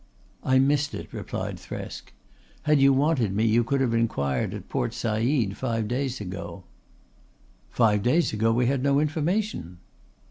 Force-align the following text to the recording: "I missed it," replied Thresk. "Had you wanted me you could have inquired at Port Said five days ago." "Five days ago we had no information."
"I 0.43 0.57
missed 0.57 0.95
it," 0.95 1.13
replied 1.13 1.57
Thresk. 1.59 2.11
"Had 2.63 2.81
you 2.81 2.91
wanted 2.91 3.35
me 3.35 3.45
you 3.45 3.63
could 3.63 3.81
have 3.81 3.93
inquired 3.93 4.51
at 4.55 4.67
Port 4.67 4.95
Said 4.95 5.55
five 5.55 5.87
days 5.87 6.19
ago." 6.19 6.63
"Five 7.69 8.01
days 8.01 8.33
ago 8.33 8.51
we 8.51 8.65
had 8.65 8.81
no 8.81 8.99
information." 8.99 9.77